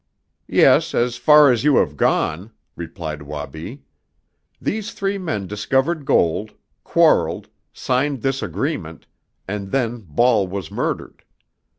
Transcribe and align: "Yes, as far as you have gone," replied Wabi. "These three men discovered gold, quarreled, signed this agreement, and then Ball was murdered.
"Yes, 0.47 0.95
as 0.95 1.15
far 1.15 1.51
as 1.51 1.63
you 1.63 1.75
have 1.75 1.95
gone," 1.95 2.51
replied 2.75 3.21
Wabi. 3.21 3.83
"These 4.59 4.93
three 4.93 5.19
men 5.19 5.45
discovered 5.45 6.05
gold, 6.05 6.55
quarreled, 6.83 7.49
signed 7.71 8.23
this 8.23 8.41
agreement, 8.41 9.05
and 9.47 9.69
then 9.69 9.99
Ball 10.09 10.47
was 10.47 10.71
murdered. 10.71 11.23